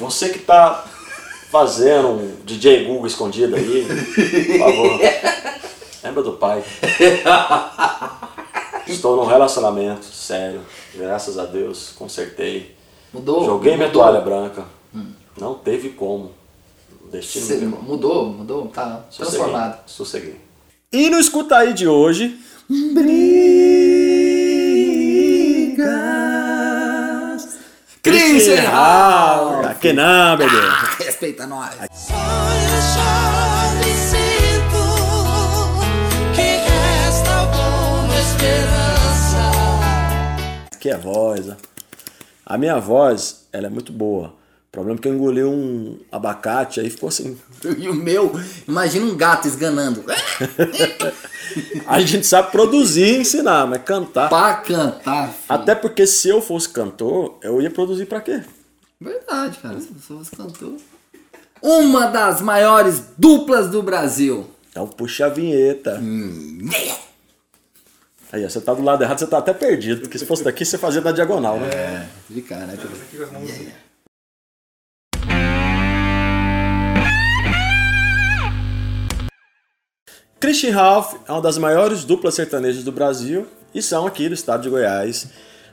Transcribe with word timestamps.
Você 0.00 0.30
que 0.30 0.40
tá 0.40 0.84
fazendo 1.52 2.08
um 2.08 2.36
DJ 2.44 2.84
Google 2.84 3.06
escondido 3.06 3.54
aí, 3.54 3.86
por 3.86 4.58
favor, 4.58 5.00
lembra 6.02 6.22
do 6.24 6.32
pai. 6.32 6.64
Estou 8.88 9.14
num 9.16 9.24
relacionamento 9.24 10.04
sério, 10.06 10.62
graças 10.96 11.38
a 11.38 11.44
Deus, 11.44 11.92
consertei. 11.94 12.74
Mudou? 13.12 13.44
Joguei 13.44 13.76
minha 13.76 13.86
mudou. 13.86 14.02
toalha 14.02 14.20
branca. 14.20 14.64
Não 15.38 15.54
teve 15.54 15.90
como. 15.90 16.32
O 17.04 17.08
destino 17.12 17.46
Cê- 17.46 17.58
mudou, 17.58 18.26
mudou, 18.26 18.66
tá 18.66 19.04
Sosseguei, 19.08 19.38
transformado. 19.38 19.78
Sosseguei. 19.86 20.40
E 20.92 21.08
no 21.08 21.20
Escuta 21.20 21.58
Aí 21.58 21.72
de 21.72 21.86
hoje... 21.86 22.36
Brigas... 25.74 27.58
Christian 28.02 28.60
Ralph. 28.68 29.63
Que 29.84 29.92
não, 29.92 30.34
bebê. 30.38 30.56
Respeita 31.04 31.46
nós. 31.46 31.74
Sinto 31.74 32.08
que 36.34 36.40
resta 36.40 37.30
alguma 37.30 38.18
esperança. 38.18 39.42
Que 40.80 40.88
é 40.88 40.96
voz, 40.96 41.50
ó. 41.50 41.56
A 42.46 42.56
minha 42.56 42.78
voz, 42.80 43.44
ela 43.52 43.66
é 43.66 43.68
muito 43.68 43.92
boa. 43.92 44.28
O 44.28 44.72
problema 44.72 44.98
é 44.98 45.02
que 45.02 45.08
eu 45.08 45.12
engoli 45.12 45.44
um 45.44 45.98
abacate, 46.10 46.80
aí 46.80 46.88
ficou 46.88 47.10
assim. 47.10 47.38
E 47.76 47.86
o 47.86 47.92
meu, 47.92 48.40
imagina 48.66 49.04
um 49.04 49.14
gato 49.14 49.46
esganando. 49.46 50.02
A 51.86 52.00
gente 52.00 52.26
sabe 52.26 52.50
produzir 52.50 53.04
e 53.04 53.20
ensinar, 53.20 53.66
mas 53.66 53.82
cantar. 53.82 54.30
pra 54.30 54.54
cantar. 54.54 55.28
filho. 55.28 55.44
Até 55.46 55.74
porque 55.74 56.06
se 56.06 56.30
eu 56.30 56.40
fosse 56.40 56.70
cantor, 56.70 57.38
eu 57.42 57.60
ia 57.60 57.70
produzir 57.70 58.06
pra 58.06 58.22
quê? 58.22 58.42
Verdade, 59.34 59.58
cara. 59.58 59.80
Se 59.80 59.92
você 60.08 60.36
cantou. 60.36 60.76
Uma 61.60 62.06
das 62.06 62.40
maiores 62.40 63.02
duplas 63.18 63.68
do 63.68 63.82
Brasil. 63.82 64.48
Então 64.70 64.86
puxa 64.86 65.26
a 65.26 65.28
vinheta. 65.28 66.00
Aí, 68.32 68.44
ó, 68.44 68.48
você 68.48 68.60
tá 68.60 68.74
do 68.74 68.82
lado 68.82 69.02
errado, 69.02 69.18
você 69.18 69.26
tá 69.26 69.38
até 69.38 69.52
perdido. 69.52 70.02
Porque 70.02 70.18
se 70.18 70.26
fosse 70.26 70.44
daqui, 70.44 70.64
você 70.64 70.78
fazia 70.78 71.00
na 71.00 71.10
diagonal, 71.10 71.58
né? 71.58 71.68
É, 71.68 72.08
de 72.30 72.42
cara, 72.42 72.66
né? 72.66 72.78
Christian 80.38 80.74
Ralph 80.74 81.14
é 81.26 81.32
uma 81.32 81.40
das 81.40 81.58
maiores 81.58 82.04
duplas 82.04 82.34
sertanejas 82.34 82.84
do 82.84 82.92
Brasil 82.92 83.46
e 83.74 83.80
são 83.80 84.06
aqui 84.06 84.28
do 84.28 84.34
estado 84.34 84.62
de 84.62 84.68
Goiás, 84.68 85.28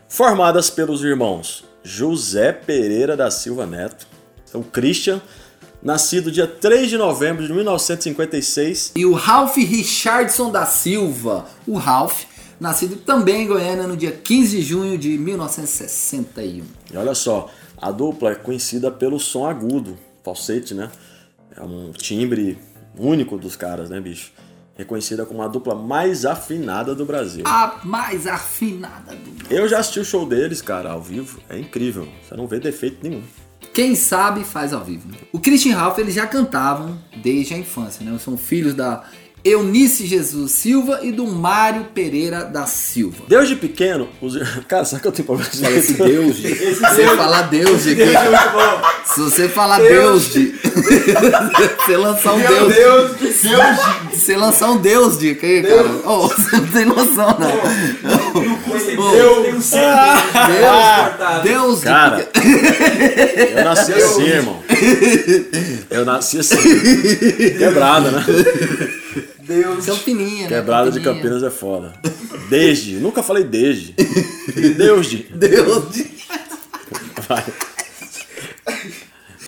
formadas 0.08 0.70
pelos 0.70 1.04
irmãos 1.04 1.71
José 1.84 2.52
Pereira 2.52 3.16
da 3.18 3.32
Silva 3.32 3.66
Neto, 3.66 4.08
o 4.54 4.64
Christian, 4.64 5.22
nascido 5.82 6.32
dia 6.32 6.48
3 6.48 6.90
de 6.90 6.98
novembro 6.98 7.46
de 7.46 7.54
1956, 7.54 8.92
E 8.96 9.06
o 9.06 9.14
Ralph 9.14 9.58
Richardson 9.58 10.52
da 10.52 10.66
Silva. 10.66 11.46
O 11.66 11.78
Ralph, 11.78 12.24
nascido 12.60 12.98
também 12.98 13.44
em 13.44 13.48
Goiânia 13.48 13.88
no 13.88 13.98
dia 13.98 14.12
15 14.12 14.58
de 14.58 14.62
junho 14.62 14.98
de 14.98 15.18
1961. 15.18 16.64
e 16.94 16.98
olha 16.98 17.16
só, 17.16 17.50
a 17.78 17.92
dupla 17.92 18.32
é 18.32 18.36
conhecida 18.36 18.92
pelo 18.92 19.20
som 19.20 19.46
agudo, 19.48 19.98
falsete, 20.24 20.74
né? 20.74 20.92
É 21.56 21.64
um 21.64 21.92
timbre 21.92 22.58
único 22.98 23.38
dos 23.38 23.56
caras, 23.56 23.90
né, 23.90 24.00
bicho? 24.00 24.32
Reconhecida 24.82 25.28
como 25.28 25.44
a 25.44 25.48
dupla 25.48 25.76
mais 25.76 26.26
afinada 26.26 26.96
do 26.96 27.06
Brasil. 27.06 27.44
A 27.46 27.82
mais 27.84 28.26
afinada 28.26 29.16
do 29.16 29.30
mundo. 29.30 29.46
Eu 29.48 29.68
já 29.68 29.78
assisti 29.78 30.00
o 30.00 30.06
show 30.06 30.26
deles, 30.26 30.60
cara, 30.60 30.90
ao 30.90 31.00
vivo. 31.00 31.40
É 31.48 31.60
incrível. 31.60 32.08
Você 32.24 32.36
não 32.36 32.48
vê 32.48 32.60
defeito 32.60 32.98
nenhum. 33.08 33.22
Quem 33.76 33.94
sabe 33.94 34.44
faz 34.44 34.74
ao 34.74 34.84
vivo. 34.84 35.08
O 35.32 35.40
Christian 35.40 35.78
Ralph 35.78 36.00
eles 36.00 36.16
já 36.16 36.26
cantavam 36.26 36.98
desde 37.22 37.54
a 37.54 37.58
infância, 37.60 38.04
né? 38.04 38.18
São 38.18 38.36
filhos 38.36 38.74
da 38.74 39.04
Eunice 39.44 40.06
Jesus 40.06 40.52
Silva 40.52 41.00
e 41.02 41.12
do 41.12 41.26
Mário 41.26 41.86
Pereira 41.96 42.46
da 42.46 42.68
Silva. 42.68 43.24
Desde 43.28 43.56
pequeno, 43.56 44.08
os... 44.22 44.38
cara, 44.68 44.86
sabe 44.86 45.02
que 45.02 45.08
eu 45.08 45.12
tenho 45.12 45.26
problema 45.26 45.50
de 45.50 45.60
Fala 45.60 45.76
esse 45.76 45.94
Deus 46.02 46.36
de. 46.38 46.56
Se 46.56 46.76
você 46.76 47.08
falar 47.16 47.42
Deus 47.44 47.84
de. 47.84 47.96
Se 49.06 49.20
você 49.20 49.50
falar 49.50 49.80
Deus 49.80 50.34
de. 50.34 50.52
Você 51.82 51.98
lançar 51.98 52.34
um 52.34 52.40
Deus. 52.40 52.76
Deus, 52.76 53.12
Deus, 53.18 53.42
Deus. 53.42 53.80
Você 54.14 54.38
lançar 54.38 54.72
um 54.72 54.78
Deus 54.78 55.18
de. 55.20 55.36
Que, 55.36 55.64
cara? 55.64 55.90
Oh, 56.06 56.28
você 56.28 56.58
não 56.58 56.68
tem 56.68 56.86
noção, 56.86 57.38
não. 57.40 58.42
Deus 58.42 58.84
tem 58.84 58.98
um 58.98 59.12
Deus, 59.12 59.72
Deus 61.44 61.80
de. 61.80 61.86
Cara, 61.86 62.30
eu 63.56 63.64
nasci 63.64 63.94
assim, 63.94 64.24
irmão. 64.24 64.64
Eu 65.90 66.06
nasci 66.06 66.40
assim. 66.40 66.58
Quebrada, 67.58 68.12
né? 68.12 68.26
Deus. 69.52 69.86
São 69.86 69.96
fininha, 69.96 70.44
né? 70.44 70.48
Quebrada 70.48 70.92
de 70.92 71.00
Pequenininha. 71.00 71.24
Campinas 71.24 71.44
é 71.44 71.50
foda. 71.50 71.94
Desde. 72.50 72.96
Nunca 73.02 73.22
falei 73.22 73.44
desde. 73.44 73.94
Deus 74.78 75.08
de. 75.08 75.18
Deus 75.24 75.92
de. 75.92 76.12
Vai. 77.28 77.44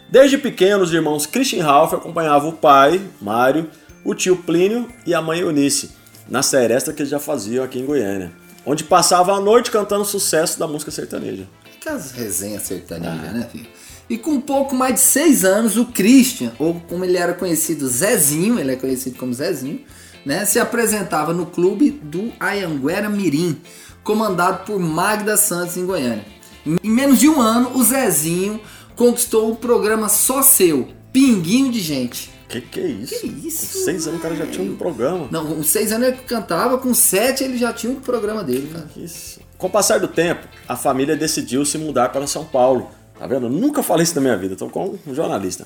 Desde 0.10 0.38
pequeno, 0.38 0.84
os 0.84 0.94
irmãos 0.94 1.26
Christian 1.26 1.64
Ralph 1.64 1.94
acompanhavam 1.94 2.50
o 2.50 2.54
pai, 2.54 3.02
Mário, 3.20 3.68
o 4.06 4.14
tio 4.14 4.36
Plínio 4.36 4.88
e 5.08 5.14
a 5.14 5.20
mãe 5.20 5.40
Eunice, 5.40 5.90
na 6.30 6.44
seresta 6.44 6.94
que 6.94 7.02
eles 7.02 7.10
já 7.10 7.20
faziam 7.20 7.64
aqui 7.66 7.80
em 7.80 7.86
Goiânia, 7.86 8.32
onde 8.64 8.84
passavam 8.84 9.34
a 9.34 9.42
noite 9.42 9.72
cantando 9.72 10.06
sucesso 10.06 10.60
da 10.60 10.68
música 10.68 10.92
sertaneja. 10.92 11.48
Aquelas 11.80 12.12
resenhas 12.12 12.62
sertanejas, 12.62 13.34
né, 13.34 13.50
filho? 13.52 13.68
E 14.10 14.18
com 14.18 14.32
um 14.32 14.42
pouco 14.42 14.76
mais 14.76 14.96
de 14.96 15.00
seis 15.00 15.46
anos, 15.46 15.78
o 15.78 15.86
Christian, 15.86 16.52
ou 16.60 16.80
como 16.88 17.06
ele 17.06 17.18
era 17.18 17.34
conhecido, 17.34 17.88
Zezinho, 17.88 18.60
ele 18.60 18.74
é 18.74 18.76
conhecido 18.76 19.18
como 19.18 19.34
Zezinho, 19.34 19.82
né, 20.26 20.46
se 20.46 20.60
apresentava 20.60 21.34
no 21.34 21.46
clube 21.46 21.92
do 21.92 22.32
Ayanguera 22.40 23.10
Mirim, 23.10 23.58
comandado 24.04 24.66
por 24.66 24.80
Magda 24.80 25.38
Santos 25.38 25.78
em 25.78 25.86
Goiânia. 25.86 26.26
Em 26.66 26.90
menos 26.90 27.20
de 27.20 27.28
um 27.28 27.42
ano, 27.42 27.76
o 27.76 27.84
Zezinho 27.84 28.60
conquistou 28.96 29.52
o 29.52 29.56
programa 29.56 30.10
Só 30.10 30.42
Seu, 30.42 30.90
Pinguinho 31.12 31.72
de 31.72 31.80
Gente. 31.80 32.32
Que 32.48 32.62
que 32.62 32.80
é 32.80 32.88
isso? 32.88 33.20
Que 33.20 33.48
isso, 33.48 33.80
Com 33.80 33.86
seis 33.86 34.08
anos 34.08 34.20
o 34.20 34.22
cara 34.22 34.36
já 34.36 34.46
tinha 34.46 34.72
um 34.72 34.76
programa. 34.76 35.28
Não, 35.32 35.46
com 35.46 35.64
seis 35.64 35.92
anos 35.92 36.10
ele 36.10 36.18
cantava, 36.18 36.78
com 36.78 36.94
sete 36.94 37.44
ele 37.44 37.58
já 37.58 37.74
tinha 37.74 37.92
um 37.92 38.00
programa 38.00 38.44
dele, 38.44 38.70
cara. 38.72 38.88
Isso. 38.96 39.40
Com 39.58 39.68
o 39.68 39.70
passar 39.70 40.00
do 40.00 40.08
tempo, 40.08 40.48
a 40.68 40.76
família 40.76 41.16
decidiu 41.16 41.66
se 41.66 41.78
mudar 41.78 42.10
para 42.10 42.28
São 42.28 42.46
Paulo. 42.46 42.92
Tá 43.18 43.28
vendo? 43.28 43.48
Eu 43.48 43.50
nunca 43.50 43.84
falei 43.84 44.04
isso 44.04 44.16
na 44.16 44.22
minha 44.22 44.38
vida, 44.38 44.56
tô 44.56 44.70
com 44.70 44.98
um 45.06 45.14
jornalista. 45.14 45.66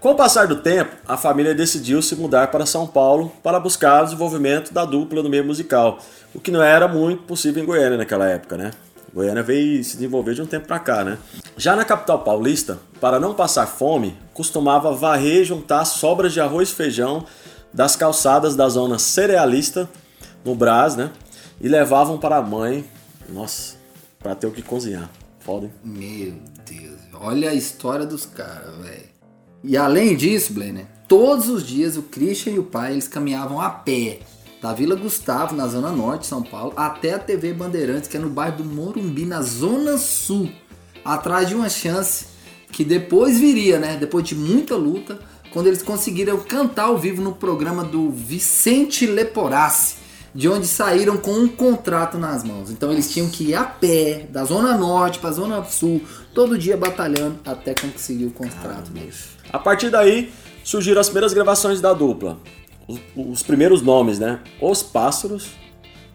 Com 0.00 0.10
o 0.10 0.14
passar 0.14 0.46
do 0.46 0.56
tempo, 0.56 0.94
a 1.08 1.16
família 1.16 1.54
decidiu 1.54 2.02
se 2.02 2.14
mudar 2.14 2.48
para 2.48 2.66
São 2.66 2.86
Paulo 2.86 3.32
para 3.42 3.58
buscar 3.58 4.02
o 4.02 4.04
desenvolvimento 4.04 4.72
da 4.72 4.84
dupla 4.84 5.22
no 5.22 5.28
meio 5.28 5.44
musical, 5.44 5.98
o 6.34 6.38
que 6.38 6.50
não 6.50 6.62
era 6.62 6.86
muito 6.86 7.22
possível 7.22 7.62
em 7.62 7.66
Goiânia 7.66 7.96
naquela 7.96 8.28
época, 8.28 8.56
né? 8.56 8.70
Goiânia 9.12 9.42
veio 9.42 9.82
se 9.82 9.94
desenvolver 9.96 10.34
de 10.34 10.42
um 10.42 10.46
tempo 10.46 10.66
para 10.66 10.78
cá, 10.78 11.02
né? 11.02 11.16
Já 11.56 11.74
na 11.74 11.84
capital 11.84 12.18
paulista, 12.18 12.78
para 13.00 13.18
não 13.18 13.32
passar 13.32 13.66
fome, 13.66 14.16
costumava 14.34 14.92
varrer 14.92 15.40
e 15.40 15.44
juntar 15.44 15.86
sobras 15.86 16.34
de 16.34 16.40
arroz 16.40 16.68
e 16.68 16.74
feijão 16.74 17.24
das 17.72 17.96
calçadas 17.96 18.54
da 18.54 18.68
zona 18.68 18.98
cerealista 18.98 19.88
no 20.44 20.54
Brás, 20.54 20.94
né? 20.94 21.10
E 21.58 21.68
levavam 21.68 22.18
para 22.18 22.36
a 22.36 22.42
mãe, 22.42 22.84
nossa, 23.30 23.76
para 24.18 24.34
ter 24.34 24.46
o 24.46 24.52
que 24.52 24.60
cozinhar. 24.60 25.08
Foda? 25.46 25.70
Meu 25.84 26.34
Deus, 26.68 26.98
olha 27.14 27.50
a 27.50 27.54
história 27.54 28.04
dos 28.04 28.26
caras, 28.26 28.74
velho. 28.78 29.04
E 29.62 29.76
além 29.76 30.16
disso, 30.16 30.52
Blenner, 30.52 30.88
todos 31.06 31.48
os 31.48 31.64
dias 31.64 31.96
o 31.96 32.02
Christian 32.02 32.54
e 32.54 32.58
o 32.58 32.64
pai 32.64 32.94
eles 32.94 33.06
caminhavam 33.06 33.60
a 33.60 33.70
pé 33.70 34.18
da 34.60 34.72
Vila 34.72 34.96
Gustavo, 34.96 35.54
na 35.54 35.68
zona 35.68 35.92
norte 35.92 36.22
de 36.22 36.26
São 36.26 36.42
Paulo, 36.42 36.72
até 36.76 37.14
a 37.14 37.18
TV 37.20 37.52
Bandeirantes, 37.52 38.08
que 38.08 38.16
é 38.16 38.20
no 38.20 38.28
bairro 38.28 38.56
do 38.56 38.64
Morumbi, 38.64 39.24
na 39.24 39.40
zona 39.40 39.96
sul, 39.98 40.50
atrás 41.04 41.48
de 41.48 41.54
uma 41.54 41.68
chance 41.68 42.26
que 42.72 42.84
depois 42.84 43.38
viria, 43.38 43.78
né? 43.78 43.96
Depois 43.96 44.26
de 44.26 44.34
muita 44.34 44.74
luta, 44.74 45.16
quando 45.52 45.68
eles 45.68 45.80
conseguiram 45.80 46.40
cantar 46.40 46.86
ao 46.86 46.98
vivo 46.98 47.22
no 47.22 47.32
programa 47.32 47.84
do 47.84 48.10
Vicente 48.10 49.06
Leporassi, 49.06 49.94
de 50.36 50.50
onde 50.50 50.66
saíram 50.66 51.16
com 51.16 51.32
um 51.32 51.48
contrato 51.48 52.18
nas 52.18 52.44
mãos. 52.44 52.70
Então 52.70 52.92
eles 52.92 53.10
tinham 53.10 53.28
que 53.28 53.48
ir 53.48 53.54
a 53.54 53.64
pé, 53.64 54.26
da 54.30 54.44
zona 54.44 54.76
norte 54.76 55.18
para 55.18 55.32
zona 55.32 55.64
sul, 55.64 56.02
todo 56.34 56.58
dia 56.58 56.76
batalhando 56.76 57.38
até 57.44 57.74
conseguir 57.74 58.26
o 58.26 58.30
contrato 58.30 58.90
deles. 58.90 59.30
A 59.50 59.58
partir 59.58 59.88
daí, 59.88 60.30
surgiram 60.62 61.00
as 61.00 61.08
primeiras 61.08 61.32
gravações 61.32 61.80
da 61.80 61.94
dupla. 61.94 62.38
Os, 62.86 63.00
os 63.16 63.42
primeiros 63.42 63.80
nomes, 63.80 64.18
né? 64.18 64.40
Os 64.60 64.82
Pássaros. 64.82 65.48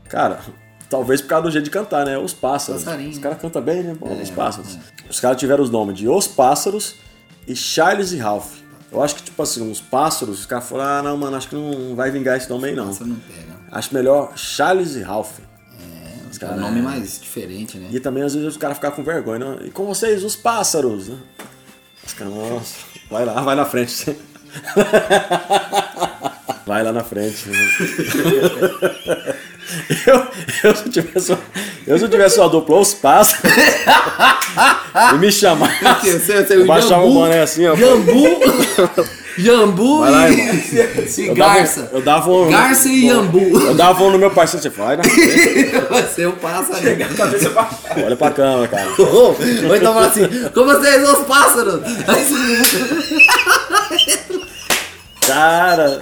Cara, 0.07 0.39
talvez 0.87 1.19
por 1.19 1.27
causa 1.27 1.47
do 1.47 1.51
jeito 1.51 1.65
de 1.65 1.71
cantar, 1.71 2.05
né? 2.05 2.15
Os 2.17 2.31
Pássaros. 2.31 2.83
Passarinho. 2.83 3.09
Os 3.09 3.17
caras 3.17 3.41
cantam 3.41 3.61
bem, 3.61 3.81
né? 3.81 3.95
Pô, 3.99 4.07
os 4.07 4.29
Pássaros. 4.29 4.77
Os 5.09 5.19
caras 5.19 5.37
tiveram 5.37 5.63
os 5.63 5.71
nomes 5.71 5.97
de 5.97 6.07
Os 6.07 6.27
Pássaros 6.27 6.95
e 7.47 7.55
Charles 7.55 8.11
e 8.11 8.17
Ralph. 8.17 8.59
Eu 8.91 9.01
acho 9.01 9.15
que, 9.15 9.23
tipo 9.23 9.41
assim, 9.41 9.71
os 9.71 9.81
Pássaros, 9.81 10.41
os 10.41 10.45
caras 10.45 10.69
falaram, 10.69 11.07
ah, 11.07 11.09
não, 11.09 11.17
mano, 11.17 11.35
acho 11.37 11.49
que 11.49 11.55
não 11.55 11.95
vai 11.95 12.11
vingar 12.11 12.37
esse 12.37 12.49
nome 12.49 12.67
aí, 12.67 12.75
não. 12.75 12.93
Você 12.93 13.03
não 13.03 13.15
pega. 13.15 13.50
Acho 13.71 13.93
melhor 13.93 14.33
Charles 14.35 14.95
e 14.95 15.01
Ralph. 15.01 15.39
É 16.41 16.45
um 16.53 16.59
nome 16.61 16.81
mais 16.81 17.19
diferente, 17.19 17.77
né? 17.77 17.89
E 17.91 17.99
também 17.99 18.23
às 18.23 18.33
vezes 18.33 18.47
os 18.49 18.57
caras 18.57 18.77
ficam 18.77 18.91
com 18.91 19.03
vergonha, 19.03 19.39
né? 19.39 19.57
E 19.65 19.69
com 19.71 19.85
vocês, 19.85 20.23
os 20.23 20.35
pássaros, 20.35 21.09
né? 21.09 21.17
Nossa, 22.21 22.75
vai 23.09 23.25
lá, 23.25 23.41
vai 23.41 23.55
na 23.55 23.65
frente. 23.65 24.15
Vai 26.65 26.83
lá 26.83 26.91
na 26.91 27.03
frente. 27.03 27.45
Eu, 30.05 30.27
eu, 30.65 30.75
se 30.75 30.89
tivesse, 30.89 31.37
eu 31.87 31.97
se 31.97 32.09
tivesse 32.09 32.39
uma 32.39 32.49
dupla 32.49 32.77
os 32.79 32.93
pássaros 32.93 33.55
e 35.13 35.17
me 35.17 35.31
chamasse, 35.31 36.19
você- 36.19 36.45
eu 36.55 36.65
baixava 36.65 37.05
o 37.05 37.13
boné 37.13 37.41
assim, 37.41 37.65
ó. 37.67 37.75
Jambu, 37.75 38.25
jambu 39.37 39.99
Vai 39.99 40.11
lá, 40.11 40.29
e, 40.29 40.41
Eu 41.27 41.35
dava- 41.35 41.53
garça. 41.55 41.89
eu 41.91 42.01
dava 42.01 42.31
um- 42.31 42.49
Garça 42.49 42.87
e 42.89 43.07
jambu. 43.07 43.39
Eu 43.59 43.73
dava 43.75 44.03
um 44.03 44.11
no 44.11 44.17
meu 44.17 44.31
parceiro, 44.31 44.61
você 44.63 44.69
vai 44.69 44.97
na 44.97 45.03
frente, 45.07 45.71
Você 45.89 46.25
o 46.25 46.33
pássaro. 46.33 46.81
Cabeça 47.17 47.49
pra 47.49 47.69
olha 48.05 48.15
pra 48.15 48.31
câmera, 48.31 48.67
cara. 48.67 48.87
Ou 48.99 49.75
então 49.75 49.93
fala 49.93 50.07
assim, 50.07 50.27
como 50.53 50.71
vocês 50.71 51.01
são 51.05 51.21
os 51.21 51.27
pássaros? 51.27 51.81
Cara, 55.25 56.01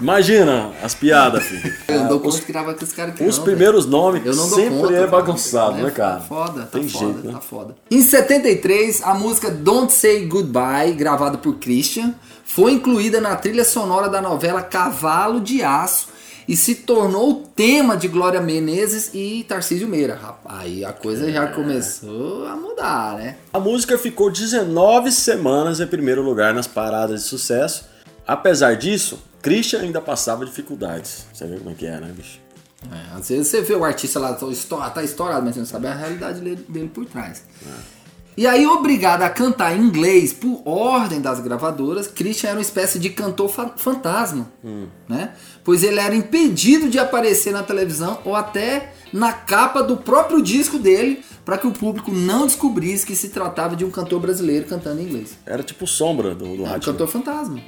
imagina 0.00 0.70
as 0.82 0.94
piadas, 0.94 1.42
filho. 1.44 1.74
Eu 1.88 2.00
não 2.00 2.08
dou 2.08 2.20
conta 2.20 2.38
que 2.40 2.52
grava 2.52 2.74
com 2.74 2.84
os 2.84 2.92
caras 2.92 3.14
aqui 3.14 3.24
Os 3.24 3.36
não, 3.38 3.44
primeiros 3.44 3.86
nomes 3.86 4.22
Eu 4.24 4.34
não 4.34 4.48
dou 4.48 4.58
sempre 4.58 4.78
conta, 4.78 4.92
é 4.92 4.96
cara. 4.96 5.06
bagunçado, 5.08 5.78
É, 5.78 5.82
né, 5.82 5.90
cara? 5.90 6.14
Tá 6.16 6.20
foda, 6.20 6.60
tá 6.62 6.78
Tem 6.78 6.88
foda, 6.88 7.04
jeito, 7.04 7.26
né? 7.26 7.32
tá 7.32 7.40
foda. 7.40 7.74
Em 7.90 8.02
73, 8.02 9.02
a 9.02 9.14
música 9.14 9.50
Don't 9.50 9.92
Say 9.92 10.24
Goodbye, 10.26 10.92
gravada 10.92 11.36
por 11.38 11.54
Christian, 11.56 12.14
foi 12.52 12.72
incluída 12.72 13.20
na 13.20 13.36
trilha 13.36 13.64
sonora 13.64 14.08
da 14.08 14.20
novela 14.20 14.60
Cavalo 14.60 15.40
de 15.40 15.62
Aço 15.62 16.08
e 16.48 16.56
se 16.56 16.74
tornou 16.74 17.30
o 17.30 17.34
tema 17.34 17.96
de 17.96 18.08
Glória 18.08 18.40
Menezes 18.40 19.12
e 19.14 19.44
Tarcísio 19.44 19.86
Meira. 19.86 20.16
Rapaz, 20.16 20.60
Aí 20.60 20.84
a 20.84 20.92
coisa 20.92 21.30
já 21.30 21.46
começou 21.46 22.48
a 22.48 22.56
mudar, 22.56 23.14
né? 23.18 23.36
A 23.52 23.60
música 23.60 23.96
ficou 23.96 24.32
19 24.32 25.12
semanas 25.12 25.78
em 25.78 25.86
primeiro 25.86 26.22
lugar 26.22 26.52
nas 26.52 26.66
paradas 26.66 27.22
de 27.22 27.28
sucesso. 27.28 27.84
Apesar 28.26 28.74
disso, 28.74 29.22
Christian 29.40 29.82
ainda 29.82 30.00
passava 30.00 30.44
dificuldades. 30.44 31.26
Você 31.32 31.46
vê 31.46 31.56
como 31.56 31.70
é 31.70 31.74
que 31.74 31.86
é, 31.86 32.00
né, 32.00 32.12
bicho? 32.12 32.40
É, 32.90 33.16
às 33.16 33.28
vezes 33.28 33.46
você 33.46 33.62
vê 33.62 33.74
o 33.74 33.84
artista 33.84 34.18
lá, 34.18 34.32
tá 34.34 35.04
estourado, 35.04 35.44
mas 35.44 35.54
você 35.54 35.60
não 35.60 35.66
sabe 35.66 35.86
a 35.86 35.94
realidade 35.94 36.40
dele, 36.40 36.64
dele 36.68 36.90
por 36.92 37.06
trás. 37.06 37.44
E 38.36 38.46
aí, 38.46 38.66
obrigado 38.66 39.22
a 39.22 39.28
cantar 39.28 39.76
em 39.76 39.80
inglês 39.82 40.32
por 40.32 40.62
ordem 40.64 41.20
das 41.20 41.40
gravadoras, 41.40 42.06
Christian 42.06 42.48
era 42.50 42.56
uma 42.58 42.62
espécie 42.62 42.98
de 42.98 43.10
cantor 43.10 43.48
fa- 43.50 43.74
fantasma, 43.76 44.50
né? 45.08 45.32
Pois 45.62 45.82
ele 45.82 46.00
era 46.00 46.14
impedido 46.14 46.88
de 46.88 46.98
aparecer 46.98 47.52
na 47.52 47.62
televisão 47.62 48.18
ou 48.24 48.34
até 48.34 48.92
na 49.12 49.32
capa 49.32 49.82
do 49.82 49.96
próprio 49.96 50.40
disco 50.40 50.78
dele, 50.78 51.22
para 51.44 51.58
que 51.58 51.66
o 51.66 51.72
público 51.72 52.12
não 52.12 52.46
descobrisse 52.46 53.04
que 53.04 53.16
se 53.16 53.28
tratava 53.30 53.74
de 53.74 53.84
um 53.84 53.90
cantor 53.90 54.20
brasileiro 54.20 54.66
cantando 54.66 55.00
em 55.00 55.04
inglês. 55.04 55.36
Era 55.44 55.62
tipo 55.62 55.86
sombra 55.86 56.34
do, 56.34 56.56
do 56.56 56.62
um 56.62 56.66
Ratinho. 56.66 56.92
cantor 56.92 57.08
fantasma. 57.08 57.60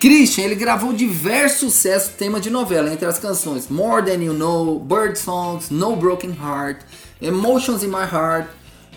Christian, 0.00 0.44
ele 0.44 0.54
gravou 0.54 0.92
diversos 0.92 1.72
sucessos 1.72 2.14
tema 2.14 2.40
de 2.40 2.50
novela, 2.50 2.92
entre 2.92 3.06
as 3.06 3.18
canções 3.18 3.68
More 3.68 4.04
Than 4.04 4.22
You 4.24 4.32
Know, 4.34 4.78
Bird 4.80 5.18
Songs, 5.18 5.70
No 5.70 5.94
Broken 5.96 6.30
Heart, 6.30 6.80
Emotions 7.20 7.82
in 7.82 7.88
My 7.88 8.04
Heart, 8.10 8.48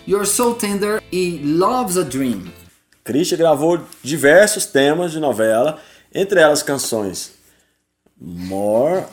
You're 0.06 0.26
So 0.26 0.54
Tender 0.54 1.02
e 1.12 1.38
Love's 1.42 1.96
a 1.96 2.04
Dream. 2.04 2.52
Christian 3.04 3.38
gravou 3.38 3.80
diversos 4.02 4.66
temas 4.66 5.12
de 5.12 5.18
novela, 5.20 5.80
entre 6.14 6.40
elas 6.40 6.62
canções 6.62 7.32
More 8.20 9.04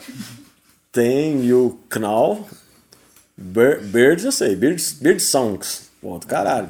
Than 0.92 1.42
You 1.44 1.78
Bir- 3.36 3.80
Birds, 3.82 4.24
eu 4.24 4.32
sei, 4.32 4.54
Birds, 4.56 4.92
Bird 4.92 5.20
Songs, 5.20 5.88
ponto, 6.00 6.26
caralho. 6.26 6.68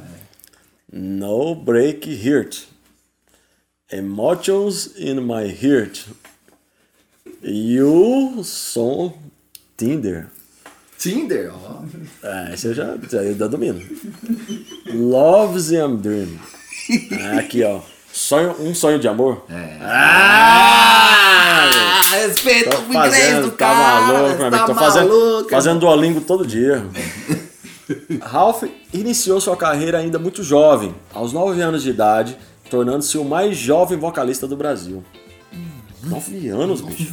No 0.93 1.55
Break 1.55 2.09
Heart, 2.09 2.67
Emotions 3.91 4.93
in 4.97 5.21
My 5.21 5.49
Heart, 5.51 6.07
You 7.43 8.43
Song 8.45 9.15
Tinder. 9.77 10.29
Tinder, 10.99 11.53
ó. 11.55 11.83
Ah, 12.23 12.51
esse 12.53 12.67
eu 12.67 12.75
já, 12.75 12.97
já 13.11 13.23
eu 13.23 13.37
já 13.37 13.47
domino. 13.47 13.81
Love's 14.93 15.73
a 15.73 15.87
Dream. 15.87 16.29
Ah, 17.13 17.39
Aqui, 17.39 17.63
ó. 17.63 17.81
Sonho, 18.13 18.57
um 18.61 18.75
sonho 18.75 18.99
de 18.99 19.07
amor. 19.07 19.45
É. 19.49 19.77
Ah! 19.81 21.21
Ah, 21.71 22.03
respeita 22.27 22.71
Tô 22.71 22.79
o 22.79 22.85
inglês 22.87 23.15
fazendo, 23.15 23.43
do 23.43 23.51
tá 23.53 23.57
cara. 23.57 24.01
maluco, 24.01 24.39
meu 24.39 24.47
amigo. 24.47 24.51
tá 24.51 24.67
Tô 24.67 24.75
fazendo, 24.75 25.09
maluco. 25.09 25.51
fazendo 25.51 25.81
Duolingo 25.81 26.21
todo 26.23 26.47
dia. 26.47 26.85
Ralph 28.21 28.65
iniciou 28.93 29.41
sua 29.41 29.57
carreira 29.57 29.99
ainda 29.99 30.19
muito 30.19 30.43
jovem, 30.43 30.95
aos 31.15 31.33
9 31.33 31.61
anos 31.61 31.83
de 31.83 31.91
idade, 31.91 32.37
tornando-se 32.71 33.17
o 33.19 33.25
mais 33.25 33.57
jovem 33.57 33.99
vocalista 33.99 34.47
do 34.49 34.57
Brasil. 34.57 35.05
9 36.03 36.49
anos, 36.49 36.81
bicho. 36.81 37.13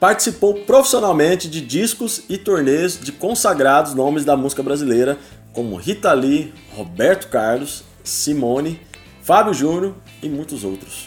Participou 0.00 0.54
profissionalmente 0.64 1.46
de 1.46 1.60
discos 1.60 2.22
e 2.26 2.38
turnês 2.38 2.98
de 2.98 3.12
consagrados 3.12 3.92
nomes 3.92 4.24
da 4.24 4.34
música 4.34 4.62
brasileira, 4.62 5.18
como 5.52 5.76
Rita 5.76 6.10
Lee, 6.14 6.54
Roberto 6.74 7.28
Carlos, 7.28 7.84
Simone, 8.02 8.80
Fábio 9.22 9.52
Júnior 9.52 9.94
e 10.22 10.28
muitos 10.30 10.64
outros. 10.64 11.06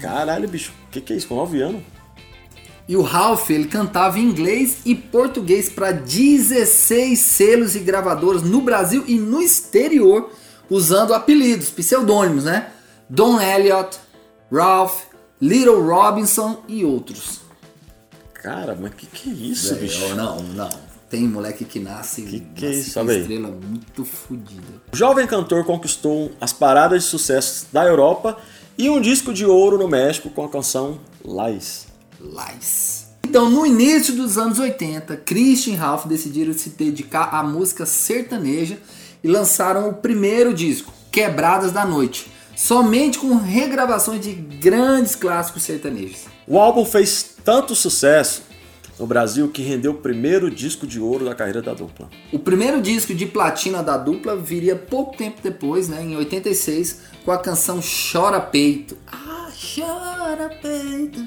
Caralho, 0.00 0.48
bicho, 0.48 0.72
o 0.88 0.90
que, 0.90 1.00
que 1.00 1.12
é 1.12 1.16
isso? 1.16 1.28
Com 1.28 1.36
9 1.36 1.62
anos? 1.62 1.82
E 2.88 2.96
o 2.96 3.02
Ralph, 3.02 3.48
ele 3.50 3.68
cantava 3.68 4.18
em 4.18 4.24
inglês 4.24 4.78
e 4.84 4.92
português 4.96 5.68
para 5.68 5.92
16 5.92 7.16
selos 7.16 7.76
e 7.76 7.78
gravadoras 7.78 8.42
no 8.42 8.60
Brasil 8.60 9.04
e 9.06 9.14
no 9.14 9.40
exterior, 9.40 10.30
usando 10.68 11.14
apelidos, 11.14 11.70
pseudônimos, 11.70 12.42
né? 12.42 12.70
Don 13.08 13.40
Elliott, 13.40 14.00
Ralph, 14.50 15.02
Little 15.40 15.80
Robinson 15.80 16.64
e 16.66 16.84
outros. 16.84 17.51
Cara, 18.42 18.76
mas 18.80 18.92
que 18.94 19.06
que 19.06 19.30
é 19.30 19.32
isso, 19.32 19.74
bicho? 19.76 20.02
Eu, 20.02 20.16
não, 20.16 20.42
não. 20.42 20.68
Tem 21.08 21.22
moleque 21.28 21.64
que 21.64 21.78
nasce, 21.78 22.22
Que 22.22 22.40
que 22.40 22.64
é 22.64 22.68
nasce 22.70 22.80
isso? 22.80 22.94
com 22.94 23.00
Olha 23.00 23.12
aí. 23.12 23.20
estrela 23.20 23.48
muito 23.48 24.04
fodida. 24.04 24.62
O 24.92 24.96
jovem 24.96 25.26
cantor 25.26 25.64
conquistou 25.64 26.32
as 26.40 26.52
paradas 26.52 27.04
de 27.04 27.08
sucesso 27.08 27.66
da 27.72 27.84
Europa 27.84 28.38
e 28.78 28.88
um 28.88 29.00
disco 29.00 29.32
de 29.32 29.44
ouro 29.44 29.76
no 29.78 29.86
México 29.86 30.30
com 30.30 30.44
a 30.44 30.48
canção 30.48 30.98
Lies. 31.24 31.86
Lies. 32.20 33.06
Então, 33.24 33.48
no 33.48 33.64
início 33.64 34.14
dos 34.16 34.36
anos 34.38 34.58
80, 34.58 35.16
Christian 35.18 35.74
e 35.74 35.76
Ralph 35.76 36.06
decidiram 36.06 36.52
se 36.52 36.70
dedicar 36.70 37.28
à 37.34 37.42
música 37.42 37.86
sertaneja 37.86 38.78
e 39.22 39.28
lançaram 39.28 39.88
o 39.88 39.94
primeiro 39.94 40.52
disco, 40.52 40.92
Quebradas 41.10 41.72
da 41.72 41.84
Noite, 41.84 42.30
somente 42.62 43.18
com 43.18 43.34
regravações 43.34 44.20
de 44.20 44.32
grandes 44.32 45.16
clássicos 45.16 45.64
sertanejos. 45.64 46.26
O 46.46 46.60
álbum 46.60 46.84
fez 46.84 47.34
tanto 47.44 47.74
sucesso 47.74 48.42
no 49.00 49.04
Brasil 49.04 49.48
que 49.48 49.62
rendeu 49.62 49.90
o 49.90 49.96
primeiro 49.96 50.48
disco 50.48 50.86
de 50.86 51.00
ouro 51.00 51.24
da 51.24 51.34
carreira 51.34 51.60
da 51.60 51.74
dupla. 51.74 52.08
O 52.32 52.38
primeiro 52.38 52.80
disco 52.80 53.12
de 53.12 53.26
platina 53.26 53.82
da 53.82 53.96
dupla 53.96 54.36
viria 54.36 54.76
pouco 54.76 55.16
tempo 55.16 55.40
depois, 55.42 55.88
né, 55.88 56.04
em 56.04 56.16
86, 56.16 57.00
com 57.24 57.32
a 57.32 57.38
canção 57.38 57.80
Chora 57.82 58.40
Peito. 58.40 58.96
Ah, 59.10 59.50
chora 59.74 60.48
peito. 60.62 61.20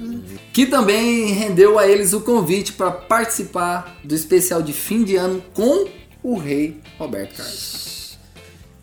Que 0.54 0.66
também 0.66 1.34
rendeu 1.34 1.78
a 1.78 1.86
eles 1.86 2.14
o 2.14 2.22
convite 2.22 2.72
para 2.72 2.92
participar 2.92 3.98
do 4.06 4.16
especial 4.16 4.62
de 4.62 4.72
fim 4.72 5.04
de 5.04 5.18
ano 5.18 5.44
com 5.54 5.86
o 6.24 6.38
rei 6.38 6.80
Roberto 6.98 7.36
Carlos. 7.36 7.85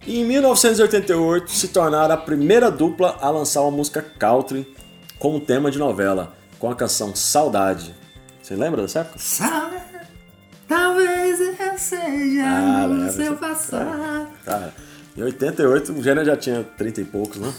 E 0.07 0.21
em 0.21 0.25
1988 0.25 1.51
se 1.51 1.69
tornaram 1.69 2.15
a 2.15 2.19
primeira 2.19 2.71
dupla 2.71 3.17
a 3.21 3.31
lançar 3.31 3.63
uma 3.63 3.71
música 3.71 4.03
country 4.19 4.67
como 5.19 5.39
tema 5.41 5.71
de 5.71 5.79
novela, 5.79 6.35
com 6.59 6.69
a 6.71 6.75
canção 6.75 7.15
Saudade. 7.15 7.95
Você 8.43 8.57
lembra 8.57 8.83
dessa 8.83 9.01
época? 9.01 9.19
Sabe, 9.21 9.77
talvez 10.67 11.39
eu 11.41 11.79
seja 11.79 12.45
Ah, 12.45 12.89
no 12.89 13.11
seu 13.13 13.37
passado. 13.37 14.29
Cara, 14.45 14.75
em 15.17 15.23
88 15.23 15.93
o 15.93 16.03
Gênero 16.03 16.27
já 16.27 16.37
tinha 16.37 16.65
30 16.77 17.01
e 17.01 17.05
poucos, 17.05 17.37
né? 17.39 17.53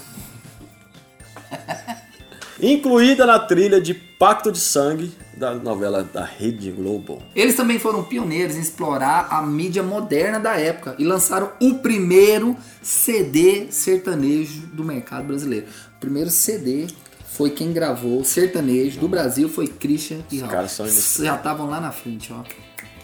Incluída 2.64 3.26
na 3.26 3.38
trilha 3.38 3.78
de 3.78 3.92
Pacto 3.92 4.50
de 4.50 4.58
Sangue 4.58 5.12
da 5.36 5.54
novela 5.54 6.02
da 6.02 6.24
Rede 6.24 6.70
Globo. 6.70 7.22
Eles 7.36 7.54
também 7.54 7.78
foram 7.78 8.02
pioneiros 8.02 8.56
em 8.56 8.60
explorar 8.60 9.28
a 9.30 9.42
mídia 9.42 9.82
moderna 9.82 10.40
da 10.40 10.58
época 10.58 10.94
e 10.98 11.04
lançaram 11.04 11.52
o 11.60 11.74
primeiro 11.74 12.56
CD 12.80 13.66
sertanejo 13.68 14.62
do 14.68 14.82
mercado 14.82 15.26
brasileiro. 15.26 15.66
O 15.96 16.00
primeiro 16.00 16.30
CD 16.30 16.86
foi 17.26 17.50
quem 17.50 17.70
gravou 17.70 18.24
sertanejo 18.24 18.98
do 18.98 19.08
Brasil 19.08 19.46
foi 19.46 19.68
Christian 19.68 20.20
e 20.32 20.38
Ralph. 20.38 20.52
caras 20.52 20.70
são. 20.72 20.86
Já 20.88 21.36
estavam 21.36 21.68
lá 21.68 21.78
na 21.82 21.92
frente, 21.92 22.32
ó. 22.32 22.44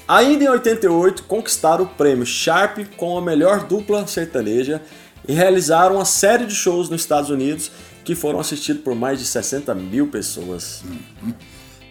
Ainda 0.08 0.42
em 0.42 0.48
88, 0.48 1.24
conquistaram 1.24 1.84
o 1.84 1.86
prêmio 1.86 2.24
Sharp 2.24 2.78
com 2.96 3.18
a 3.18 3.20
melhor 3.20 3.64
dupla 3.64 4.06
sertaneja 4.06 4.80
e 5.28 5.34
realizaram 5.34 5.96
uma 5.96 6.06
série 6.06 6.46
de 6.46 6.54
shows 6.54 6.88
nos 6.88 7.02
Estados 7.02 7.28
Unidos 7.28 7.70
que 8.04 8.14
foram 8.14 8.40
assistidos 8.40 8.82
por 8.82 8.94
mais 8.94 9.18
de 9.18 9.24
60 9.24 9.74
mil 9.74 10.08
pessoas. 10.08 10.82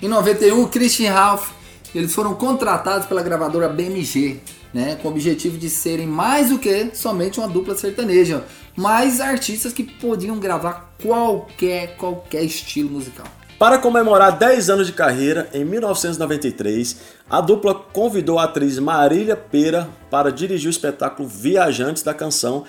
Em 0.02 0.08
91, 0.08 0.68
Christian 0.68 1.12
Ralph, 1.12 1.52
eles 1.94 2.14
foram 2.14 2.36
contratados 2.36 3.08
pela 3.08 3.22
gravadora 3.22 3.70
BMG 3.70 4.40
né, 4.74 4.98
com 5.02 5.08
o 5.08 5.12
objetivo 5.12 5.58
de 5.58 5.70
serem 5.70 6.08
mais 6.08 6.50
do 6.50 6.60
que 6.60 6.92
somente 6.94 7.40
uma 7.40 7.48
dupla 7.48 7.76
sertaneja, 7.76 8.44
mas 8.76 9.20
artistas 9.20 9.74
que 9.74 9.84
podiam 9.84 10.40
gravar 10.40 10.94
qualquer 11.02 11.96
qualquer 11.98 12.44
estilo 12.44 12.90
musical. 12.90 13.26
Para 13.58 13.78
comemorar 13.78 14.38
10 14.38 14.70
anos 14.70 14.88
de 14.88 14.94
carreira, 14.94 15.50
em 15.54 15.66
1993, 15.66 16.98
a 17.30 17.42
dupla 17.42 17.76
convidou 17.76 18.40
a 18.40 18.46
atriz 18.46 18.80
Marília 18.80 19.36
Pera 19.36 19.90
para 20.10 20.32
dirigir 20.32 20.68
o 20.68 20.72
espetáculo 20.72 21.28
Viajantes 21.28 22.02
da 22.02 22.14
Canção, 22.14 22.64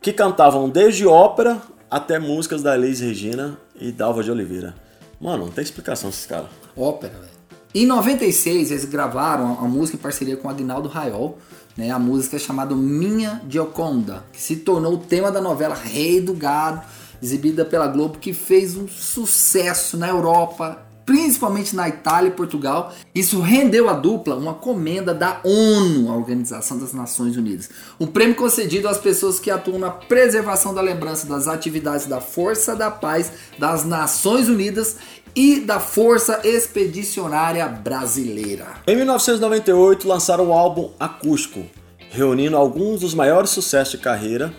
que 0.00 0.12
cantavam 0.12 0.68
desde 0.68 1.06
ópera 1.06 1.62
até 1.92 2.18
músicas 2.18 2.62
da 2.62 2.74
Elis 2.74 3.00
Regina 3.00 3.58
e 3.78 3.92
Dalva 3.92 4.24
de 4.24 4.30
Oliveira. 4.30 4.74
Mano, 5.20 5.44
não 5.44 5.52
tem 5.52 5.62
explicação 5.62 6.08
esses 6.08 6.24
caras. 6.24 6.48
Ópera, 6.74 7.12
velho. 7.12 7.32
Em 7.74 7.84
96, 7.84 8.70
eles 8.70 8.86
gravaram 8.86 9.58
a 9.60 9.68
música 9.68 9.98
em 9.98 10.00
parceria 10.00 10.38
com 10.38 10.48
Agnaldo 10.48 10.88
Raiol, 10.88 11.38
né? 11.76 11.90
A 11.90 11.98
música 11.98 12.36
é 12.36 12.38
chamada 12.38 12.74
Minha 12.74 13.42
Gioconda, 13.46 14.24
que 14.32 14.40
se 14.40 14.56
tornou 14.56 14.94
o 14.94 14.98
tema 14.98 15.30
da 15.30 15.42
novela 15.42 15.74
Rei 15.74 16.18
do 16.18 16.32
Gado, 16.32 16.80
exibida 17.22 17.62
pela 17.62 17.86
Globo, 17.88 18.18
que 18.18 18.32
fez 18.32 18.74
um 18.74 18.88
sucesso 18.88 19.98
na 19.98 20.08
Europa, 20.08 20.82
principalmente 21.04 21.74
na 21.74 21.88
Itália 21.88 22.28
e 22.28 22.32
Portugal. 22.32 22.92
Isso 23.14 23.40
rendeu 23.40 23.88
à 23.88 23.92
dupla 23.92 24.36
uma 24.36 24.54
comenda 24.54 25.14
da 25.14 25.40
ONU, 25.44 26.10
a 26.10 26.16
Organização 26.16 26.78
das 26.78 26.92
Nações 26.92 27.36
Unidas. 27.36 27.70
Um 27.98 28.06
prêmio 28.06 28.34
concedido 28.34 28.88
às 28.88 28.98
pessoas 28.98 29.38
que 29.38 29.50
atuam 29.50 29.78
na 29.78 29.90
preservação 29.90 30.74
da 30.74 30.80
lembrança 30.80 31.26
das 31.26 31.48
atividades 31.48 32.06
da 32.06 32.20
Força 32.20 32.74
da 32.74 32.90
Paz 32.90 33.32
das 33.58 33.84
Nações 33.84 34.48
Unidas 34.48 34.96
e 35.34 35.60
da 35.60 35.80
Força 35.80 36.40
Expedicionária 36.44 37.66
Brasileira. 37.66 38.66
Em 38.86 38.96
1998, 38.96 40.06
lançaram 40.06 40.48
o 40.48 40.52
álbum 40.52 40.90
Acústico, 41.00 41.64
reunindo 42.10 42.56
alguns 42.56 43.00
dos 43.00 43.14
maiores 43.14 43.50
sucessos 43.50 43.92
de 43.92 43.98
carreira 43.98 44.52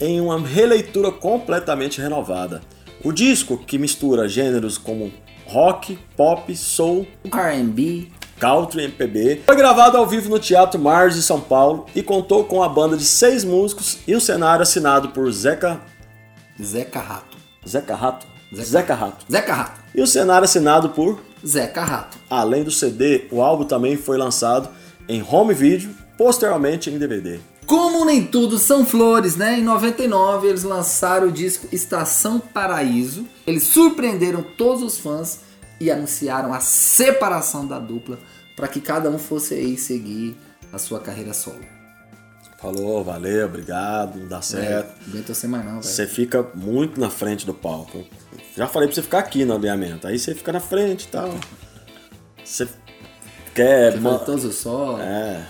em 0.00 0.20
uma 0.20 0.38
releitura 0.40 1.10
completamente 1.10 2.00
renovada. 2.00 2.60
O 3.04 3.12
disco, 3.12 3.56
que 3.58 3.78
mistura 3.78 4.28
gêneros 4.28 4.76
como 4.76 5.12
rock, 5.48 5.98
pop, 6.16 6.54
soul, 6.56 7.06
R&B, 7.32 8.08
country, 8.38 8.84
MPB, 8.84 9.42
foi 9.46 9.56
gravado 9.56 9.96
ao 9.96 10.06
vivo 10.06 10.28
no 10.28 10.38
Teatro 10.38 10.78
Mars 10.80 11.14
de 11.14 11.22
São 11.22 11.40
Paulo 11.40 11.86
e 11.94 12.02
contou 12.02 12.44
com 12.44 12.62
a 12.62 12.68
banda 12.68 12.96
de 12.96 13.04
seis 13.04 13.44
músicos 13.44 13.98
e 14.06 14.14
um 14.14 14.20
cenário 14.20 14.62
assinado 14.62 15.08
por 15.08 15.30
Zeca... 15.32 15.80
Zeca 16.62 17.00
Rato. 17.00 17.36
Zeca 17.66 17.94
Rato? 17.94 18.26
Zeca- 18.54 18.66
Zeca 18.68 18.94
Rato. 18.94 19.24
Zeca 19.30 19.54
Rato. 19.54 19.80
E 19.94 20.00
o 20.02 20.06
cenário 20.06 20.44
assinado 20.44 20.90
por... 20.90 21.20
Zeca 21.46 21.82
Rato. 21.84 22.18
Além 22.28 22.64
do 22.64 22.70
CD, 22.70 23.26
o 23.30 23.40
álbum 23.40 23.64
também 23.64 23.96
foi 23.96 24.18
lançado 24.18 24.68
em 25.08 25.22
home 25.28 25.54
video, 25.54 25.90
posteriormente 26.16 26.90
em 26.90 26.98
DVD. 26.98 27.38
Como 27.68 28.04
nem 28.04 28.24
tudo 28.26 28.58
são 28.58 28.84
flores, 28.86 29.36
né? 29.36 29.58
Em 29.58 29.62
99 29.62 30.48
eles 30.48 30.62
lançaram 30.62 31.28
o 31.28 31.32
disco 31.32 31.68
Estação 31.70 32.40
Paraíso. 32.40 33.26
Eles 33.46 33.64
surpreenderam 33.64 34.42
todos 34.42 34.82
os 34.82 34.98
fãs 34.98 35.40
e 35.78 35.90
anunciaram 35.90 36.52
a 36.54 36.60
separação 36.60 37.66
da 37.66 37.78
dupla 37.78 38.18
para 38.56 38.66
que 38.68 38.80
cada 38.80 39.10
um 39.10 39.18
fosse 39.18 39.52
aí 39.54 39.76
seguir 39.76 40.34
a 40.72 40.78
sua 40.78 40.98
carreira 40.98 41.34
solo. 41.34 41.60
Falou, 42.60 43.04
valeu, 43.04 43.46
obrigado, 43.46 44.18
não 44.18 44.26
dá 44.26 44.42
certo. 44.42 44.88
É, 44.90 45.02
não 45.06 45.12
aguento 45.12 45.34
você 45.34 45.46
mais 45.46 45.64
não, 45.64 45.72
velho. 45.74 45.84
Você 45.84 46.06
fica 46.06 46.44
muito 46.54 46.98
na 47.00 47.08
frente 47.10 47.46
do 47.46 47.54
palco. 47.54 48.04
Já 48.56 48.66
falei 48.66 48.88
pra 48.88 48.94
você 48.96 49.02
ficar 49.02 49.18
aqui 49.20 49.44
no 49.44 49.54
alinhamento. 49.54 50.06
Aí 50.08 50.18
você 50.18 50.34
fica 50.34 50.50
na 50.52 50.58
frente 50.58 51.04
e 51.04 51.08
tal. 51.08 51.32
Você 52.44 52.66
quer. 53.54 53.92
Você 53.92 53.98
ma- 54.00 54.14
faz 54.14 54.24
todos 54.26 54.44
os 54.44 54.56
solos. 54.56 55.00
É. 55.00 55.46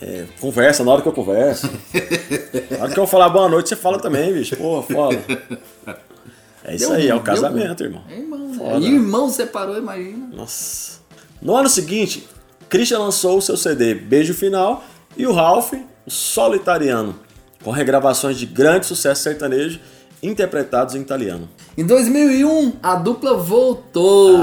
É, 0.00 0.24
conversa 0.40 0.84
na 0.84 0.92
hora 0.92 1.02
que 1.02 1.08
eu 1.08 1.12
converso. 1.12 1.70
na 2.70 2.84
hora 2.84 2.92
que 2.92 3.00
eu 3.00 3.06
falar 3.06 3.28
boa 3.28 3.48
noite, 3.48 3.68
você 3.68 3.76
fala 3.76 3.98
também, 3.98 4.32
bicho. 4.32 4.56
Pô, 4.56 4.82
foda. 4.82 5.22
É 6.64 6.74
isso 6.74 6.88
Deu 6.88 6.96
aí, 6.96 7.08
é 7.08 7.14
o 7.14 7.20
casamento, 7.20 7.84
irmão. 7.84 8.02
É 8.10 8.18
irmão, 8.18 8.48
né? 8.48 8.58
Foda. 8.58 8.78
E 8.78 8.86
irmão 8.86 9.30
separou, 9.30 9.78
imagina. 9.78 10.28
Nossa. 10.34 10.98
No 11.40 11.54
ano 11.54 11.68
seguinte, 11.68 12.26
Christian 12.68 12.98
lançou 12.98 13.38
o 13.38 13.42
seu 13.42 13.56
CD 13.56 13.94
Beijo 13.94 14.34
Final 14.34 14.82
e 15.16 15.26
o 15.26 15.32
Ralph, 15.32 15.74
o 16.04 16.10
solo 16.10 16.56
italiano, 16.56 17.14
com 17.62 17.70
regravações 17.70 18.36
de 18.36 18.46
grande 18.46 18.86
sucesso 18.86 19.22
sertanejo 19.22 19.80
interpretados 20.22 20.94
em 20.94 21.00
italiano. 21.00 21.48
Em 21.76 21.86
2001, 21.86 22.72
a 22.82 22.96
dupla 22.96 23.36
voltou. 23.36 24.36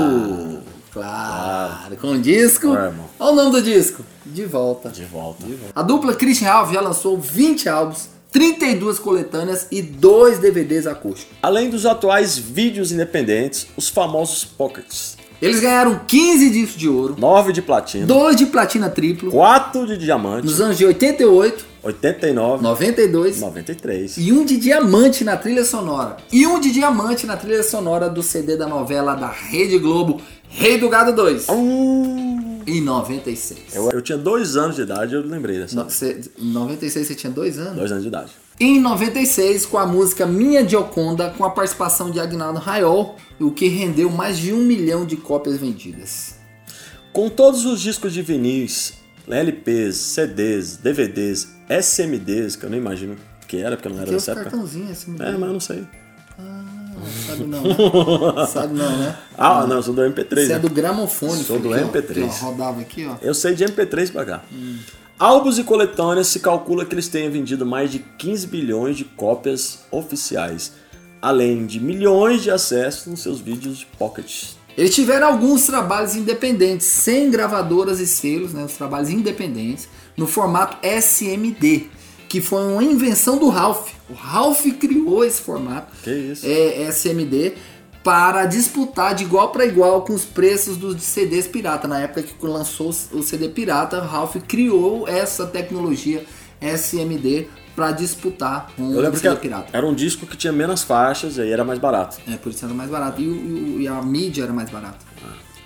Claro, 0.93 1.97
com 1.97 2.11
o 2.11 2.19
disco. 2.19 2.67
Irmão. 2.67 3.05
Olha 3.19 3.31
o 3.31 3.35
nome 3.35 3.51
do 3.51 3.61
disco. 3.61 4.03
De 4.25 4.45
volta. 4.45 4.89
De 4.89 5.03
volta. 5.03 5.43
A 5.75 5.81
dupla 5.81 6.13
Christian 6.13 6.47
Ralph 6.47 6.71
já 6.71 6.81
lançou 6.81 7.17
20 7.17 7.67
álbuns, 7.67 8.09
32 8.31 8.99
coletâneas 8.99 9.67
e 9.71 9.81
2 9.81 10.39
DVDs 10.39 10.87
acústicos. 10.87 11.35
Além 11.41 11.69
dos 11.69 11.85
atuais 11.85 12.37
vídeos 12.37 12.91
independentes, 12.91 13.67
os 13.75 13.89
famosos 13.89 14.45
pockets. 14.45 15.17
Eles 15.41 15.59
ganharam 15.59 15.99
15 16.07 16.49
discos 16.51 16.79
de 16.79 16.87
ouro, 16.87 17.15
9 17.17 17.51
de 17.51 17.61
platina, 17.61 18.05
2 18.05 18.35
de 18.37 18.45
platina 18.45 18.89
triplo 18.89 19.29
4 19.29 19.85
de 19.85 19.97
diamante, 19.97 20.45
nos 20.45 20.61
anos 20.61 20.77
de 20.77 20.85
88, 20.85 21.65
89, 21.83 22.63
92 22.63 23.41
93. 23.41 24.17
e 24.17 24.31
um 24.31 24.45
de 24.45 24.55
diamante 24.55 25.25
na 25.25 25.35
trilha 25.35 25.65
sonora. 25.65 26.15
E 26.31 26.47
um 26.47 26.61
de 26.61 26.71
diamante 26.71 27.25
na 27.25 27.35
trilha 27.35 27.61
sonora 27.61 28.09
do 28.09 28.23
CD 28.23 28.55
da 28.55 28.67
novela 28.67 29.15
da 29.15 29.27
Rede 29.27 29.77
Globo, 29.79 30.21
Rei 30.55 30.77
do 30.77 30.87
Gado 30.89 31.13
2, 31.13 31.47
Hum, 31.49 32.59
em 32.65 32.79
96. 32.81 33.75
eu, 33.75 33.89
eu 33.91 34.01
tinha 34.01 34.17
dois 34.17 34.55
anos 34.55 34.75
de 34.75 34.83
idade, 34.83 35.13
eu 35.15 35.21
lembrei 35.25 35.57
dessa. 35.59 35.75
No- 35.83 35.89
cê- 35.89 36.21
Em 36.37 36.45
96 36.51 37.07
você 37.07 37.15
tinha 37.15 37.31
2 37.31 37.57
anos? 37.57 37.75
Dois 37.75 37.91
anos 37.91 38.03
de 38.03 38.09
idade. 38.09 38.31
Em 38.59 38.79
96, 38.79 39.65
com 39.65 39.77
a 39.79 39.85
música 39.85 40.25
Minha 40.27 40.67
Gioconda, 40.67 41.31
com 41.31 41.43
a 41.43 41.49
participação 41.49 42.11
de 42.11 42.19
Agnaldo 42.19 42.59
Raiol, 42.59 43.15
o 43.39 43.49
que 43.51 43.67
rendeu 43.67 44.09
mais 44.11 44.37
de 44.37 44.53
um 44.53 44.59
milhão 44.59 45.05
de 45.05 45.17
cópias 45.17 45.57
vendidas. 45.57 46.35
Com 47.11 47.29
todos 47.29 47.65
os 47.65 47.81
discos 47.81 48.13
de 48.13 48.21
vinis, 48.21 48.93
LPs, 49.27 49.95
CDs, 49.97 50.77
DVDs, 50.77 51.47
SMDs, 51.67 52.55
que 52.55 52.65
eu 52.65 52.69
nem 52.69 52.79
imagino 52.79 53.13
o 53.43 53.47
que 53.47 53.57
era, 53.57 53.75
porque 53.75 53.89
não 53.89 53.99
era 53.99 54.11
dessa 54.11 54.31
época. 54.31 54.49
cartãozinhos 54.51 54.91
assim. 54.91 55.15
É, 55.19 55.31
mas 55.31 55.41
eu 55.41 55.53
não 55.53 55.59
sei. 55.59 55.83
Sabe 57.05 57.43
não, 57.43 57.61
né? 57.61 58.45
Sabe 58.47 58.73
não, 58.73 58.97
né? 58.97 59.17
Ah, 59.37 59.65
não, 59.67 59.77
eu 59.77 59.83
sou 59.83 59.93
do 59.93 60.01
MP3. 60.01 60.35
Você 60.35 60.43
é 60.43 60.55
né? 60.55 60.59
do 60.59 60.69
gramofone. 60.69 61.43
Sou 61.43 61.59
do 61.59 61.71
filho, 61.71 61.87
MP3. 61.89 62.09
Aqui, 62.09 62.21
ó, 62.21 62.45
rodava 62.45 62.81
aqui, 62.81 63.05
ó. 63.05 63.15
Eu 63.21 63.33
sei 63.33 63.55
de 63.55 63.65
MP3 63.65 64.11
pra 64.11 64.25
cá. 64.25 64.43
Álbuns 65.17 65.57
e 65.57 65.63
coletâneas 65.63 66.27
se 66.27 66.39
calcula 66.39 66.85
que 66.85 66.93
eles 66.93 67.07
tenham 67.07 67.31
vendido 67.31 67.65
mais 67.65 67.91
de 67.91 67.99
15 67.99 68.47
bilhões 68.47 68.97
de 68.97 69.05
cópias 69.05 69.79
oficiais, 69.91 70.73
além 71.21 71.65
de 71.65 71.79
milhões 71.79 72.43
de 72.43 72.51
acessos 72.51 73.07
nos 73.07 73.21
seus 73.21 73.39
vídeos 73.39 73.77
de 73.77 73.85
pocket. 73.85 74.53
Eles 74.75 74.93
tiveram 74.93 75.27
alguns 75.27 75.65
trabalhos 75.65 76.15
independentes, 76.15 76.87
sem 76.87 77.29
gravadoras 77.29 77.99
e 77.99 78.07
selos, 78.07 78.53
né? 78.53 78.63
Os 78.63 78.73
trabalhos 78.73 79.09
independentes, 79.09 79.87
no 80.17 80.25
formato 80.25 80.77
SMD, 80.85 81.89
que 82.33 82.41
foi 82.41 82.63
uma 82.65 82.83
invenção 82.83 83.37
do 83.37 83.47
Ralph. 83.47 83.89
O 84.09 84.13
Ralph 84.15 84.65
criou 84.79 85.23
esse 85.23 85.39
formato. 85.39 85.93
Que 86.03 86.09
isso? 86.09 86.43
é, 86.47 86.87
SMD 86.89 87.53
para 88.03 88.47
disputar 88.47 89.13
de 89.13 89.23
igual 89.23 89.49
para 89.51 89.63
igual 89.67 90.01
com 90.01 90.13
os 90.13 90.25
preços 90.25 90.75
dos 90.75 91.03
CDs 91.03 91.45
pirata. 91.45 91.87
Na 91.87 91.99
época 91.99 92.23
que 92.23 92.33
lançou 92.45 92.89
o 92.89 93.21
CD 93.21 93.49
pirata, 93.49 93.99
o 94.01 94.05
Ralph 94.07 94.35
criou 94.47 95.07
essa 95.07 95.45
tecnologia 95.45 96.25
SMD 96.59 97.47
para 97.75 97.91
disputar 97.91 98.71
com 98.75 98.85
Eu 98.91 98.97
o 98.97 99.01
lembro 99.01 99.11
que 99.11 99.17
CD 99.17 99.27
era, 99.27 99.35
pirata. 99.35 99.67
era 99.71 99.85
um 99.85 99.93
disco 99.93 100.25
que 100.25 100.35
tinha 100.35 100.51
menos 100.51 100.81
faixas 100.81 101.37
e 101.37 101.41
aí 101.41 101.51
era 101.51 101.63
mais 101.63 101.77
barato. 101.77 102.17
É, 102.27 102.35
por 102.35 102.51
isso 102.51 102.65
era 102.65 102.73
mais 102.73 102.89
barato. 102.89 103.21
E, 103.21 103.27
o- 103.27 103.35
e 103.35 103.75
o- 103.77 103.81
e 103.81 103.87
a 103.87 104.01
mídia 104.01 104.41
era 104.43 104.53
mais 104.53 104.71
barata. 104.71 104.97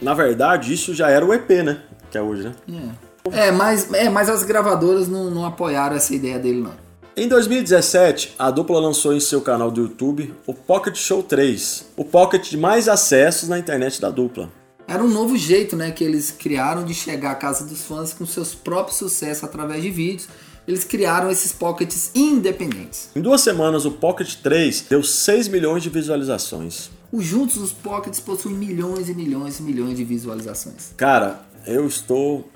Na 0.01 0.13
verdade, 0.13 0.73
isso 0.73 0.93
já 0.93 1.09
era 1.09 1.25
o 1.25 1.33
EP, 1.33 1.49
né? 1.63 1.81
Que 2.11 2.17
é 2.17 2.21
hoje, 2.21 2.43
né? 2.43 2.55
É, 2.69 3.06
mas, 3.51 3.91
é, 3.93 4.09
mas 4.09 4.29
as 4.29 4.43
gravadoras 4.43 5.07
não, 5.07 5.29
não 5.29 5.45
apoiaram 5.45 5.95
essa 5.95 6.13
ideia 6.13 6.37
dele, 6.37 6.61
não. 6.61 6.87
Em 7.15 7.27
2017, 7.27 8.35
a 8.37 8.51
dupla 8.51 8.79
lançou 8.79 9.13
em 9.13 9.19
seu 9.19 9.41
canal 9.41 9.71
do 9.71 9.81
YouTube 9.81 10.33
o 10.45 10.53
Pocket 10.53 10.95
Show 10.95 11.23
3, 11.23 11.85
o 11.97 12.05
pocket 12.05 12.49
de 12.49 12.57
mais 12.57 12.87
acessos 12.87 13.49
na 13.49 13.57
internet 13.57 13.99
da 13.99 14.11
dupla. 14.11 14.51
Era 14.87 15.03
um 15.03 15.09
novo 15.09 15.35
jeito, 15.35 15.75
né, 15.75 15.91
que 15.91 16.03
eles 16.03 16.31
criaram 16.31 16.85
de 16.85 16.93
chegar 16.93 17.31
à 17.31 17.35
casa 17.35 17.65
dos 17.65 17.81
fãs 17.83 18.13
com 18.13 18.25
seus 18.25 18.53
próprios 18.53 18.97
sucessos 18.97 19.43
através 19.43 19.81
de 19.81 19.89
vídeos. 19.89 20.29
Eles 20.67 20.83
criaram 20.83 21.31
esses 21.31 21.51
pockets 21.51 22.11
independentes. 22.13 23.09
Em 23.15 23.21
duas 23.21 23.41
semanas, 23.41 23.85
o 23.85 23.91
Pocket 23.91 24.35
3 24.35 24.85
deu 24.89 25.01
6 25.01 25.47
milhões 25.47 25.81
de 25.81 25.89
visualizações. 25.89 26.89
Os 27.11 27.23
juntos 27.23 27.57
os 27.57 27.71
pockets 27.71 28.19
possuem 28.19 28.53
milhões 28.53 29.07
e 29.07 29.13
milhões 29.13 29.59
e 29.59 29.63
milhões 29.63 29.95
de 29.95 30.03
visualizações. 30.03 30.93
Cara, 30.97 31.41
eu 31.65 31.87
estou. 31.87 32.49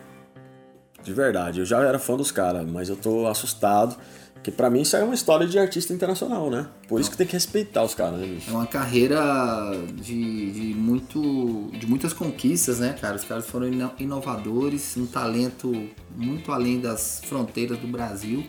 De 1.04 1.14
verdade, 1.14 1.60
eu 1.60 1.66
já 1.66 1.80
era 1.82 1.98
fã 2.00 2.16
dos 2.16 2.32
caras, 2.32 2.70
mas 2.70 2.90
eu 2.90 2.96
tô 2.96 3.28
assustado 3.28 3.96
Que 4.44 4.50
pra 4.50 4.72
mim 4.72 4.82
isso 4.82 4.96
é 4.98 5.04
uma 5.04 5.14
história 5.14 5.46
de 5.46 5.60
artista 5.60 5.94
internacional, 5.94 6.50
né? 6.50 6.66
Por 6.88 7.00
isso 7.00 7.12
que 7.12 7.16
tem 7.18 7.28
que 7.28 7.34
respeitar 7.34 7.84
os 7.84 7.94
caras, 7.94 8.20
né, 8.20 8.26
bicho? 8.26 8.50
É 8.50 8.54
uma 8.54 8.66
carreira 8.66 9.22
de, 10.02 10.52
de, 10.52 10.74
muito, 10.74 11.70
de 11.80 11.86
muitas 11.86 12.12
conquistas, 12.12 12.80
né, 12.80 12.96
cara? 13.00 13.16
Os 13.18 13.24
caras 13.24 13.46
foram 13.46 13.68
ino- 13.68 13.92
inovadores, 14.00 14.98
um 14.98 15.06
talento 15.06 15.72
muito 16.18 16.52
além 16.52 16.80
das 16.80 17.22
fronteiras 17.24 17.78
do 17.78 17.86
Brasil. 17.86 18.44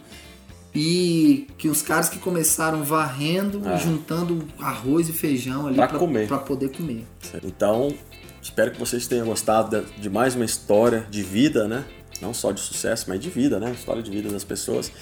E 0.74 1.46
que 1.58 1.68
os 1.68 1.82
caras 1.82 2.08
que 2.08 2.18
começaram 2.18 2.82
varrendo, 2.82 3.68
É. 3.68 3.76
juntando 3.78 4.46
arroz 4.58 5.08
e 5.10 5.12
feijão 5.12 5.66
ali 5.66 5.76
Pra 5.76 5.88
pra, 5.88 5.98
comer. 5.98 6.26
pra 6.26 6.38
poder 6.38 6.70
comer. 6.70 7.04
Então, 7.44 7.92
espero 8.40 8.70
que 8.70 8.78
vocês 8.80 9.06
tenham 9.06 9.26
gostado 9.26 9.84
de 9.98 10.08
mais 10.08 10.34
uma 10.34 10.44
história 10.46 11.06
de 11.10 11.22
vida, 11.22 11.68
né? 11.68 11.84
Não 12.22 12.32
só 12.32 12.52
de 12.52 12.60
sucesso, 12.60 13.06
mas 13.08 13.18
de 13.18 13.28
vida, 13.28 13.58
né? 13.58 13.72
História 13.72 14.00
de 14.00 14.10
vida 14.10 14.30
das 14.30 14.44
pessoas. 14.44 14.92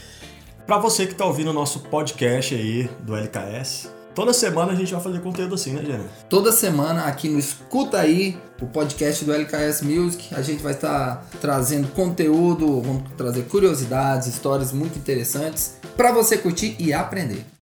Pra 0.66 0.78
você 0.78 1.06
que 1.06 1.14
tá 1.14 1.26
ouvindo 1.26 1.50
o 1.50 1.52
nosso 1.52 1.80
podcast 1.80 2.54
aí 2.54 2.88
do 3.00 3.14
LKS, 3.14 3.90
toda 4.14 4.32
semana 4.32 4.72
a 4.72 4.74
gente 4.74 4.90
vai 4.90 5.02
fazer 5.02 5.20
conteúdo 5.20 5.54
assim, 5.54 5.72
né, 5.72 5.82
Gênero? 5.82 6.08
Toda 6.30 6.50
semana 6.50 7.04
aqui 7.04 7.28
no 7.28 7.38
Escuta 7.38 7.98
Aí, 7.98 8.38
o 8.62 8.66
podcast 8.66 9.22
do 9.22 9.34
LKS 9.34 9.82
Music, 9.82 10.34
a 10.34 10.40
gente 10.40 10.62
vai 10.62 10.72
estar 10.72 11.26
trazendo 11.42 11.88
conteúdo, 11.88 12.80
vamos 12.80 13.02
trazer 13.18 13.42
curiosidades, 13.42 14.26
histórias 14.26 14.72
muito 14.72 14.98
interessantes 14.98 15.78
pra 15.96 16.12
você 16.12 16.38
curtir 16.38 16.74
e 16.78 16.90
aprender. 16.94 17.44